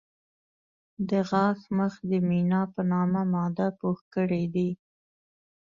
د 1.09 1.11
غاښ 1.29 1.59
مخ 1.77 1.93
د 2.09 2.11
مینا 2.27 2.61
په 2.73 2.81
نامه 2.91 3.21
ماده 3.33 3.67
پوښ 3.79 3.99
کړی 4.15 4.43
دی. 4.55 4.69